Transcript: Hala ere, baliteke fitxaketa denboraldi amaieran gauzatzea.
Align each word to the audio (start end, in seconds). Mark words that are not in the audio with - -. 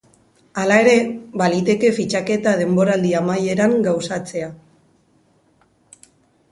Hala 0.61 0.77
ere, 0.83 0.95
baliteke 1.41 1.91
fitxaketa 1.99 2.55
denboraldi 2.63 3.13
amaieran 3.21 3.77
gauzatzea. 3.91 4.53